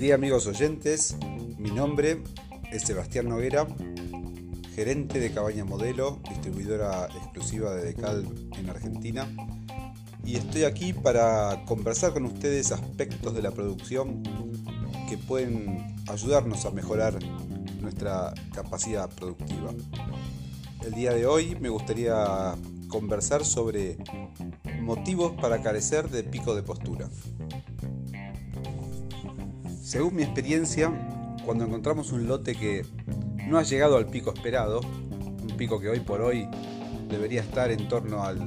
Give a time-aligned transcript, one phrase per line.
[0.00, 1.14] día amigos oyentes,
[1.58, 2.22] mi nombre
[2.72, 3.66] es Sebastián Noguera,
[4.74, 8.24] gerente de Cabaña Modelo, distribuidora exclusiva de Decal
[8.56, 9.28] en Argentina,
[10.24, 14.22] y estoy aquí para conversar con ustedes aspectos de la producción
[15.10, 17.18] que pueden ayudarnos a mejorar
[17.82, 19.74] nuestra capacidad productiva.
[20.82, 22.56] El día de hoy me gustaría
[22.88, 23.98] conversar sobre
[24.80, 27.06] motivos para carecer de pico de postura.
[29.90, 30.88] Según mi experiencia,
[31.44, 32.86] cuando encontramos un lote que
[33.48, 36.46] no ha llegado al pico esperado, un pico que hoy por hoy
[37.08, 38.40] debería estar en torno al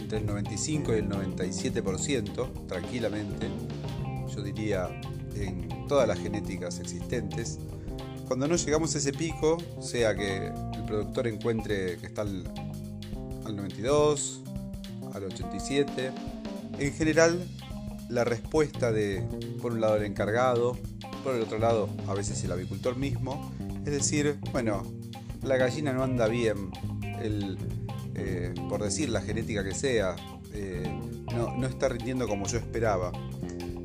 [0.00, 3.46] entre el 95 y el 97% tranquilamente,
[4.34, 4.88] yo diría
[5.34, 7.58] en todas las genéticas existentes,
[8.26, 12.42] cuando no llegamos a ese pico, sea que el productor encuentre que está al,
[13.44, 14.40] al 92,
[15.12, 16.10] al 87,
[16.78, 17.46] en general
[18.08, 19.22] la respuesta de,
[19.60, 20.76] por un lado, el encargado,
[21.26, 23.50] por el otro lado, a veces el avicultor mismo,
[23.84, 24.84] es decir, bueno,
[25.42, 26.70] la gallina no anda bien,
[27.20, 27.58] el,
[28.14, 30.14] eh, por decir la genética que sea,
[30.54, 30.88] eh,
[31.34, 33.10] no, no, está rindiendo como yo esperaba.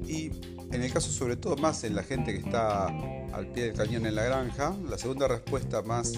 [0.08, 0.30] Y
[0.72, 2.86] en el caso sobre todo más en la gente que está
[3.33, 6.14] al pie del cañón en la granja, la segunda respuesta más,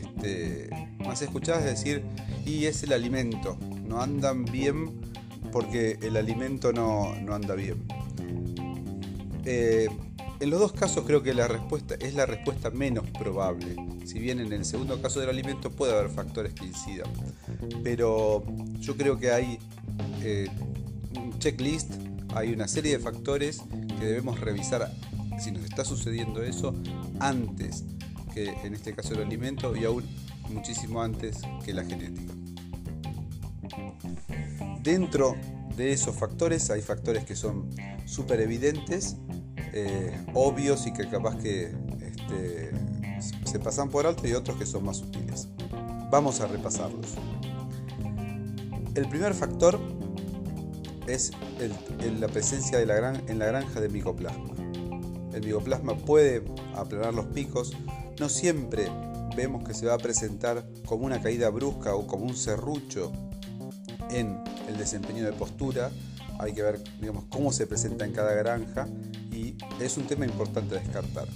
[0.00, 2.04] este, más escuchada es decir,
[2.46, 5.00] y es el alimento, no andan bien
[5.50, 7.82] porque el alimento no, anda bien.
[9.44, 9.88] Eh,
[10.40, 13.76] en los dos casos creo que la respuesta es la respuesta menos probable.
[14.04, 17.10] Si bien en el segundo caso del alimento puede haber factores que incidan.
[17.84, 18.44] Pero
[18.78, 19.58] yo creo que hay
[20.22, 20.48] eh,
[21.16, 21.92] un checklist,
[22.34, 23.62] hay una serie de factores
[23.98, 24.90] que debemos revisar
[25.38, 26.74] si nos está sucediendo eso
[27.18, 27.84] antes
[28.34, 30.04] que en este caso el alimento y aún
[30.48, 32.32] muchísimo antes que la genética.
[34.82, 35.36] Dentro
[35.76, 37.70] de esos factores hay factores que son
[38.06, 39.16] súper evidentes,
[39.72, 41.72] eh, obvios y que capaz que
[42.02, 42.70] este,
[43.44, 45.48] se pasan por alto y otros que son más sutiles.
[46.10, 47.06] Vamos a repasarlos.
[48.94, 49.78] El primer factor
[51.06, 51.32] es
[52.18, 54.54] la presencia de la en la granja de micoplasma.
[55.32, 56.44] El micoplasma puede
[56.74, 57.72] aplanar los picos,
[58.18, 58.88] no siempre
[59.36, 63.12] vemos que se va a presentar como una caída brusca o como un serrucho
[64.10, 65.90] en el desempeño de postura,
[66.40, 68.88] hay que ver digamos, cómo se presenta en cada granja
[69.80, 71.28] es un tema importante descartar.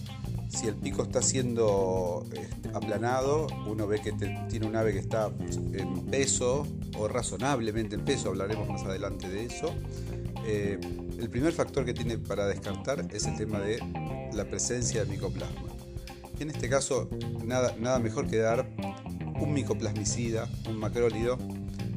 [0.49, 5.31] Si el pico está siendo este, aplanado, uno ve que tiene un ave que está
[5.73, 9.75] en peso o razonablemente en peso, hablaremos más adelante de eso.
[10.47, 10.79] Eh,
[11.19, 13.79] el primer factor que tiene para descartar es el tema de
[14.33, 15.69] la presencia de micoplasma.
[16.39, 17.09] En este caso,
[17.45, 18.69] nada, nada mejor que dar
[19.41, 21.39] un micoplasmicida, un macrólido,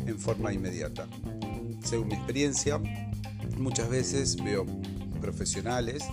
[0.07, 1.07] en forma inmediata.
[1.83, 2.79] Según mi experiencia,
[3.57, 4.65] muchas veces veo
[5.19, 6.03] profesionales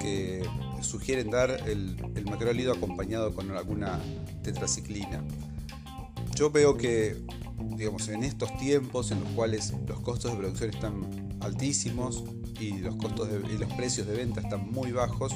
[0.00, 0.42] que
[0.80, 3.98] sugieren dar el, el macrólido acompañado con alguna
[4.42, 5.22] tetraciclina.
[6.34, 7.16] Yo veo que,
[7.76, 12.24] digamos, en estos tiempos en los cuales los costos de producción están altísimos
[12.60, 15.34] y los costos y los precios de venta están muy bajos,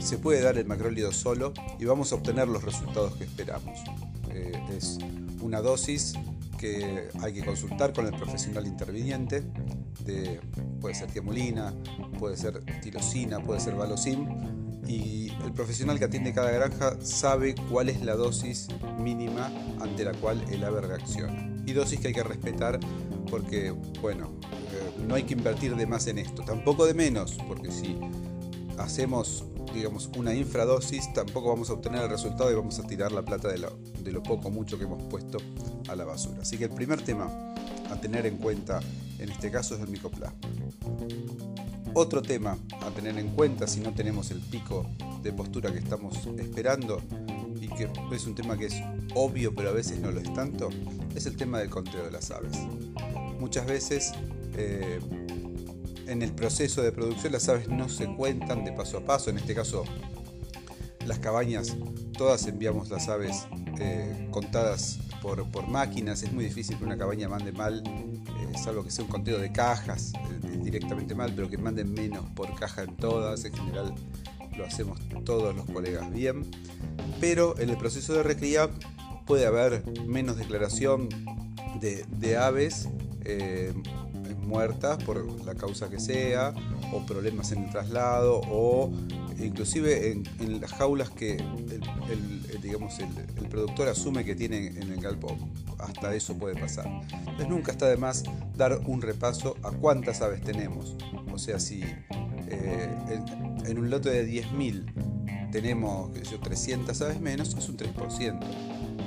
[0.00, 3.78] se puede dar el macrólido solo y vamos a obtener los resultados que esperamos.
[4.30, 4.98] Eh, es
[5.40, 6.14] una dosis
[6.58, 9.42] que hay que consultar con el profesional interviniente,
[10.06, 10.40] de,
[10.80, 11.74] puede ser tiamulina,
[12.18, 14.28] puede ser tirosina, puede ser valocin,
[14.88, 18.68] y el profesional que atiende cada granja sabe cuál es la dosis
[18.98, 19.50] mínima
[19.80, 21.54] ante la cual el ave reacciona.
[21.66, 22.78] Y dosis que hay que respetar
[23.28, 24.32] porque, bueno,
[24.72, 27.98] eh, no hay que invertir de más en esto, tampoco de menos, porque si
[28.78, 29.44] hacemos
[29.74, 33.48] digamos, una infradosis, tampoco vamos a obtener el resultado y vamos a tirar la plata
[33.48, 35.38] de lo, de lo poco mucho que hemos puesto
[35.88, 36.42] a la basura.
[36.42, 37.28] Así que el primer tema
[37.90, 38.80] a tener en cuenta
[39.18, 40.38] en este caso es el micoplasma.
[41.94, 44.86] Otro tema a tener en cuenta si no tenemos el pico
[45.22, 47.00] de postura que estamos esperando
[47.60, 48.74] y que es un tema que es
[49.14, 50.68] obvio pero a veces no lo es tanto,
[51.14, 52.58] es el tema del conteo de las aves.
[53.40, 54.12] Muchas veces
[54.54, 55.00] eh,
[56.06, 59.38] en el proceso de producción las aves no se cuentan de paso a paso, en
[59.38, 59.84] este caso
[61.06, 61.76] las cabañas,
[62.16, 63.46] todas enviamos las aves
[63.78, 67.82] eh, contadas por, máquinas, es muy difícil que una cabaña mande mal,
[68.56, 72.54] salvo que sea un conteo de cajas eh, directamente mal, pero que manden menos por
[72.54, 73.94] caja en todas, en general
[74.56, 76.46] lo hacemos todos los colegas bien,
[77.20, 78.70] pero en el proceso de recría
[79.26, 81.08] puede haber menos declaración
[81.80, 82.88] de, aves
[84.46, 86.54] muertas por la causa que sea,
[86.92, 88.90] o problemas en el traslado, o
[89.38, 95.36] inclusive en, las jaulas que el, digamos, el, productor asume que tiene en el galpón.
[95.78, 96.86] Hasta eso puede pasar.
[97.12, 98.24] Entonces nunca está de más
[98.56, 100.96] dar un repaso a cuántas aves tenemos.
[101.32, 101.82] O sea, si
[102.48, 102.88] eh,
[103.66, 108.40] en, un lote de 10.000 tenemos 300 aves menos, es un 3%.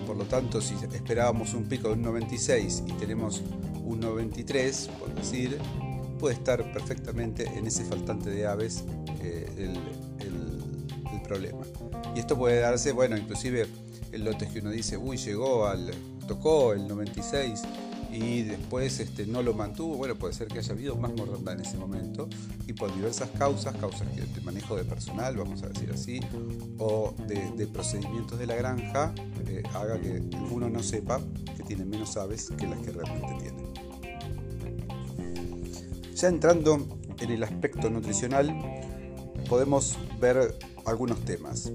[0.05, 3.43] Por lo tanto, si esperábamos un pico de un 96 y tenemos
[3.83, 5.57] un 93, por decir,
[6.19, 8.83] puede estar perfectamente en ese faltante de aves
[9.21, 9.79] eh, el,
[11.23, 11.59] problema.
[12.15, 13.67] Y esto puede darse, bueno, inclusive
[14.11, 15.91] el lote que uno dice, uy, llegó al,
[16.29, 17.63] tocó el 96
[18.11, 21.61] y después este, no lo mantuvo, bueno, puede ser que haya habido más mortandad en
[21.61, 22.29] ese momento
[22.67, 26.19] y por diversas causas, causas de manejo de personal, vamos a decir así,
[26.77, 29.13] o de, procedimientos de la granja,
[29.47, 30.21] eh, haga que
[30.51, 31.19] uno no sepa
[31.57, 33.63] que tiene menos aves que las que realmente tiene.
[36.13, 36.87] Ya entrando
[37.19, 38.55] en el aspecto nutricional,
[39.49, 41.71] podemos ver algunos temas.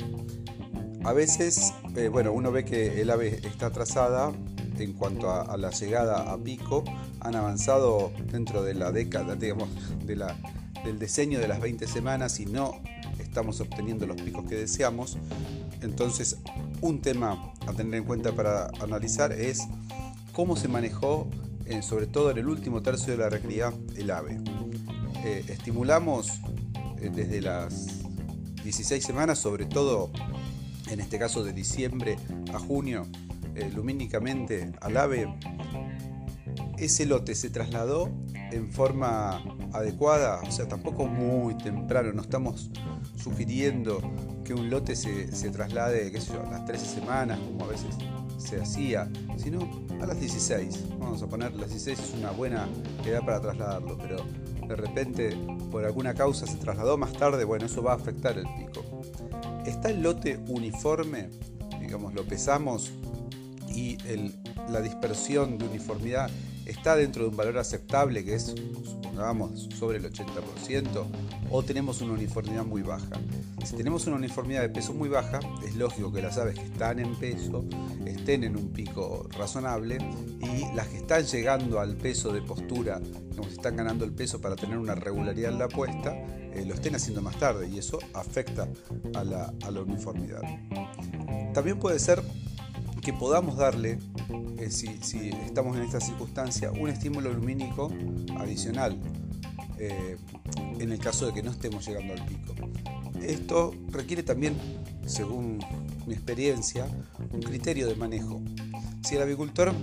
[1.05, 4.33] A veces, eh, bueno, uno ve que el ave está atrasada
[4.79, 6.83] en cuanto a, la llegada a pico.
[7.21, 9.69] Han avanzado dentro de la década, digamos,
[10.07, 12.81] del diseño de las 20 semanas y no
[13.19, 15.19] estamos obteniendo los picos que deseamos.
[15.83, 16.39] Entonces,
[16.81, 19.61] un tema a tener en cuenta para analizar es
[20.33, 21.29] cómo se manejó
[21.67, 24.41] eh, sobre todo en el último tercio de la recría, el ave.
[25.23, 26.41] Eh, estimulamos
[26.99, 28.03] desde las
[28.63, 30.11] 16 semanas, sobre todo
[30.89, 32.17] en este caso de diciembre
[32.53, 33.07] a junio,
[33.75, 35.33] lumínicamente al ave.
[36.79, 38.11] Ese lote se trasladó
[38.51, 39.43] en forma
[39.73, 42.71] adecuada, o sea, tampoco muy temprano, no estamos
[43.17, 44.01] sugiriendo
[44.45, 47.97] que un lote se, traslade, sé yo, a las 13 semanas, como a veces
[48.37, 49.69] se hacía, sino
[50.01, 50.99] a las 16.
[50.99, 52.69] Vamos a poner, las 16 es una buena
[53.05, 54.17] edad para trasladarlo, pero
[54.69, 55.37] de repente
[55.71, 58.94] por alguna causa se trasladó más tarde, bueno, eso va a afectar el pico.
[59.65, 61.31] ¿Está el lote uniforme?
[61.81, 62.93] Digamos, lo pesamos
[63.69, 63.99] y
[64.71, 66.31] la dispersión de uniformidad
[66.67, 68.55] está dentro de un valor aceptable que es,
[69.15, 71.05] supongamos, sobre el 80%,
[71.51, 73.21] o tenemos una uniformidad muy baja.
[73.65, 76.99] Si tenemos una uniformidad de peso muy baja, es lógico que las aves que están
[76.99, 77.65] en peso
[78.05, 79.99] estén en un pico razonable
[80.41, 83.01] y las que están llegando al peso de postura,
[83.37, 86.97] como están ganando el peso para tener una regularidad en la puesta, eh, lo estén
[86.97, 88.69] haciendo más tarde y eso afecta
[89.15, 90.43] a la, a la uniformidad.
[91.55, 92.21] También puede ser
[93.05, 93.99] que podamos darle,
[94.59, 94.89] eh, si,
[95.47, 97.93] estamos en esta circunstancia, un estímulo lumínico
[98.39, 98.99] adicional,
[99.79, 100.17] eh,
[100.79, 102.55] en el caso de que no estemos llegando al pico.
[103.23, 104.57] Esto requiere también,
[105.05, 105.59] según
[106.07, 106.87] mi experiencia,
[107.31, 108.41] un criterio de manejo.
[109.03, 109.75] Si el avicultor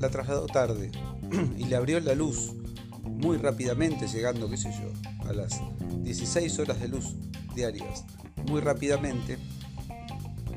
[0.00, 0.90] la trasladó tarde
[1.56, 2.52] y le abrió la luz
[3.04, 5.60] muy rápidamente, llegando, qué sé yo, a las
[6.02, 7.14] 16 horas de luz
[7.54, 8.04] diarias,
[8.48, 9.38] muy rápidamente,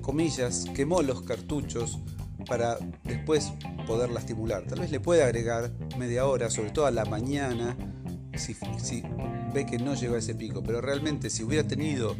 [0.09, 1.99] comillas, quemó los cartuchos
[2.47, 3.53] para después
[3.85, 4.63] poderla estimular.
[4.63, 7.77] Tal vez le puede agregar media hora, sobre todo a la mañana,
[8.35, 8.55] si,
[9.53, 10.63] ve que no llegó a ese pico.
[10.63, 12.15] Pero realmente si hubiera tenido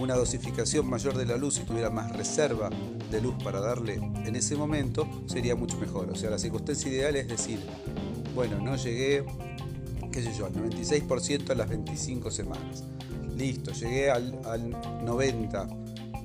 [0.00, 2.68] una dosificación mayor de la luz y tuviera más reserva
[3.12, 3.94] de luz para darle
[4.24, 6.10] en ese momento, sería mucho mejor.
[6.10, 7.60] O sea, la circunstancia ideal es decir,
[8.34, 9.24] bueno, no llegué,
[10.10, 12.82] qué sé yo, al 96% a las 25 semanas.
[13.36, 14.72] Listo, llegué al, al
[15.04, 15.79] 90%,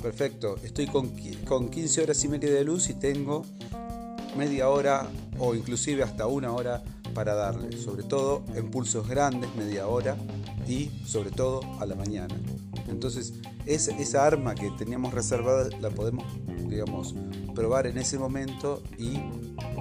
[0.06, 1.12] perfecto, estoy con,
[1.48, 3.44] con 15 horas y media de luz y tengo
[4.38, 5.08] media hora
[5.40, 6.84] o inclusive hasta una hora
[7.16, 10.16] para darle, sobre todo en pulsos grandes, media hora
[10.68, 12.36] y sobre todo a la mañana.
[12.88, 13.34] Entonces,
[13.66, 16.24] esa arma que teníamos reservada la podemos,
[16.70, 17.16] digamos,
[17.56, 19.20] probar en ese momento y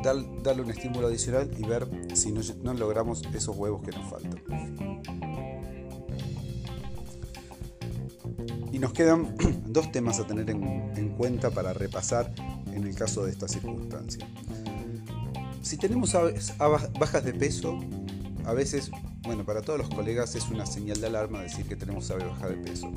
[0.03, 5.24] darle un estímulo adicional y ver si no logramos esos huevos que nos faltan.
[8.85, 9.35] Nos quedan
[9.67, 12.35] dos temas a tener en, cuenta para repasar
[12.71, 14.29] en el caso de esta circunstancia.
[15.63, 16.15] Si tenemos
[16.99, 17.81] bajas de peso,
[18.45, 18.91] a veces,
[19.23, 22.47] bueno, para todos los colegas es una señal de alarma decir que tenemos ave baja
[22.47, 22.93] de peso.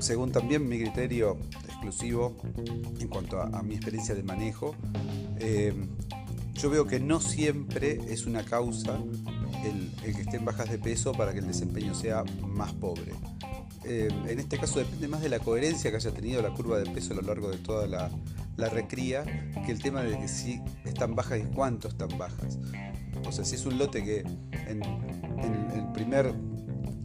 [0.00, 1.38] Según también mi criterio
[1.68, 2.36] exclusivo
[2.98, 4.74] en cuanto a, mi experiencia de manejo,
[5.38, 5.72] eh,
[6.54, 8.98] yo veo que no siempre es una causa
[9.64, 13.12] el, el, que estén bajas de peso para que el desempeño sea más pobre.
[13.86, 16.88] Eh, en este caso depende más de la coherencia que haya tenido la curva de
[16.90, 18.10] peso a lo largo de toda la,
[18.70, 19.24] recría
[19.66, 22.58] que el tema de que si están bajas y cuánto están bajas.
[23.26, 26.32] O sea, si es un lote que en, el primer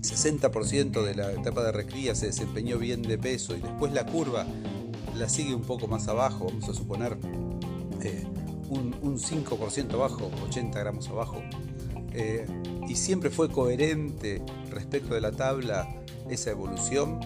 [0.01, 4.45] 60% de la etapa de recría se desempeñó bien de peso y después la curva
[5.15, 7.17] la sigue un poco más abajo, vamos a suponer
[8.01, 8.25] eh,
[8.69, 11.41] un, 5% abajo, 80 gramos abajo,
[12.13, 12.45] eh,
[12.87, 15.87] y siempre fue coherente respecto de la tabla
[16.29, 17.19] esa evolución,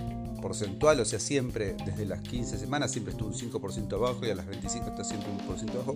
[0.44, 4.36] porcentual, o sea, siempre desde las 15 semanas siempre estuvo un 5% abajo y a
[4.36, 5.96] las 25 está siempre un por ciento abajo.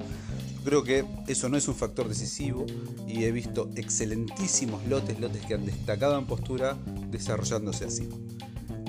[0.64, 2.66] Creo que eso no es un factor decisivo
[3.06, 6.78] y he visto excelentísimos lotes, lotes que han destacado en postura
[7.12, 8.08] desarrollándose así.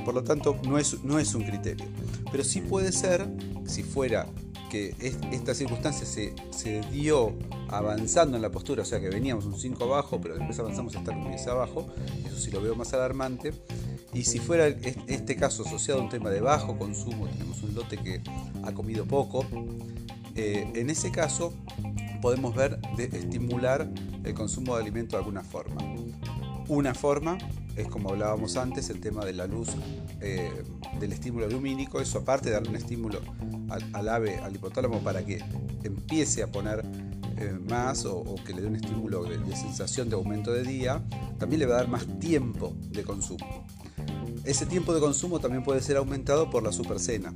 [0.05, 1.87] Por lo tanto, no es, no es un criterio.
[2.31, 3.29] Pero sí puede ser,
[3.67, 4.27] si fuera
[4.71, 4.95] que
[5.33, 7.35] esta circunstancia se, se, dio
[7.69, 10.99] avanzando en la postura, o sea que veníamos un 5 abajo, pero después avanzamos a
[10.99, 11.87] estar un 10 abajo,
[12.27, 13.53] eso sí lo veo más alarmante.
[14.15, 17.99] Y si fuera este caso asociado a un tema de bajo consumo, tenemos un lote
[17.99, 18.23] que
[18.65, 19.45] ha comido poco,
[20.35, 21.53] eh, en ese caso
[22.23, 23.89] podemos ver de estimular
[24.25, 25.77] el consumo de alimento de alguna forma.
[26.69, 27.39] Una forma
[27.77, 29.69] es como hablábamos antes, el tema de la luz,
[30.21, 30.51] eh,
[30.99, 33.21] del estímulo lumínico, eso aparte de darle un estímulo
[33.93, 35.43] al, ave, al hipotálamo, para que
[35.85, 36.83] empiece a poner
[37.41, 41.03] eh, más o, que le dé un estímulo de, sensación de aumento de día,
[41.39, 43.65] también le va a dar más tiempo de consumo.
[44.45, 47.33] Ese tiempo de consumo también puede ser aumentado por la supercena,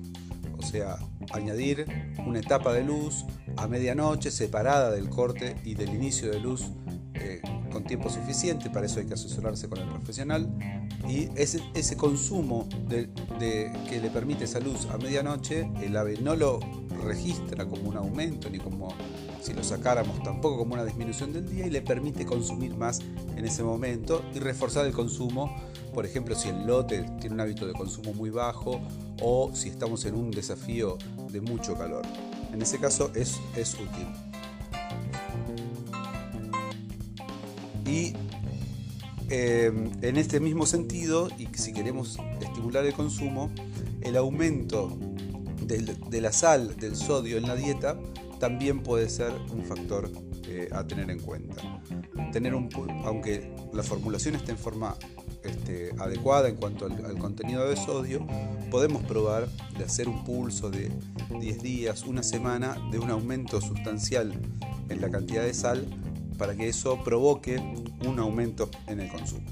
[0.59, 0.97] o sea,
[1.33, 1.87] añadir
[2.27, 3.25] una etapa de luz
[3.57, 6.73] a medianoche separada del corte y del inicio de luz
[7.15, 7.41] eh,
[7.71, 10.49] con tiempo suficiente, para eso hay que asesorarse con el profesional.
[11.09, 13.09] Y ese, consumo de,
[13.89, 16.61] que le permite esa luz a medianoche, el ave no lo
[17.05, 18.95] registra como un aumento, ni como
[19.43, 23.01] si lo sacáramos tampoco como una disminución del día, y le permite consumir más
[23.37, 25.55] en ese momento y reforzar el consumo,
[25.93, 28.81] por ejemplo, si el lote tiene un hábito de consumo muy bajo
[29.21, 30.97] o si estamos en un desafío
[31.31, 32.03] de mucho calor.
[32.53, 34.07] En ese caso es, es útil.
[37.85, 38.15] Y
[39.29, 43.51] em, en este mismo sentido, y si queremos estimular el consumo,
[44.03, 44.97] el aumento
[45.67, 47.97] de la sal, del sodio en la dieta,
[48.43, 50.11] también puede ser un factor
[50.49, 51.63] eh, a tener en cuenta.
[52.33, 52.69] Tener un,
[53.05, 54.97] aunque la formulación esté en forma
[55.45, 58.27] este, adecuada en cuanto al, contenido de sodio,
[58.69, 60.91] podemos probar de hacer un pulso de
[61.39, 64.33] 10 días, una semana, de un aumento sustancial
[64.89, 65.87] en la cantidad de sal
[66.37, 67.59] para que eso provoque
[68.05, 69.47] un aumento en el consumo.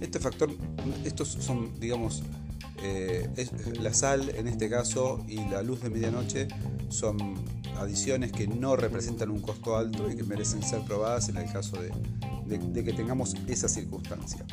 [0.00, 0.48] Este factor,
[1.04, 2.22] estos son, digamos,
[2.84, 3.28] eh,
[3.80, 6.46] la sal en este caso y la luz de medianoche
[6.88, 7.34] son
[7.78, 11.76] adiciones que no representan un costo alto y que merecen ser probadas en el caso
[11.80, 14.44] de que tengamos esa circunstancia.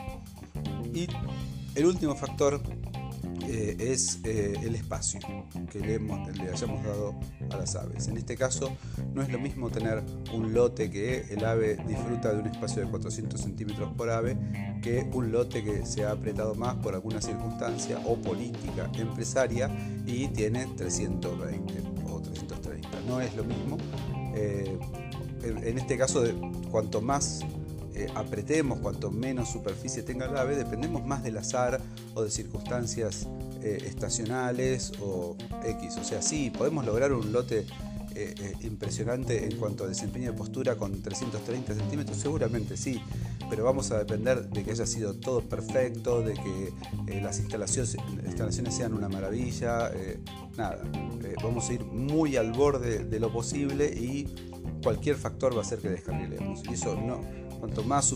[0.93, 1.07] Y
[1.75, 2.61] el último factor
[3.47, 5.19] eh, es eh, el espacio
[5.71, 5.95] que le,
[6.49, 8.07] hayamos dado a las aves.
[8.07, 8.71] En este caso,
[9.13, 12.89] no es lo mismo tener un lote que el ave disfruta de un espacio de
[12.89, 14.37] 400 centímetros por ave
[14.81, 19.69] que un lote que se ha apretado más por alguna circunstancia o política empresaria
[20.05, 21.90] y tiene 320 o 330.
[23.11, 23.77] No es lo mismo.
[24.33, 24.79] Eh,
[25.43, 26.23] en este caso,
[26.71, 27.41] cuanto más
[27.93, 31.81] eh, apretemos, cuanto menos superficie tenga el ave, dependemos más del azar
[32.13, 33.27] o de circunstancias
[33.61, 35.97] eh, estacionales o X.
[35.97, 37.65] O sea, sí, podemos lograr un lote
[38.15, 43.01] eh, impresionante en cuanto a desempeño de postura con 330 centímetros, seguramente sí,
[43.49, 48.75] pero vamos a depender de que haya sido todo perfecto, de que las instalaciones, instalaciones,
[48.75, 49.91] sean una maravilla,
[50.57, 50.81] nada,
[51.43, 54.27] vamos a ir muy al borde de lo posible y
[54.83, 56.63] cualquier factor va a hacer que descarrilemos.
[56.69, 57.21] Y eso no,
[57.61, 58.15] Cuanto más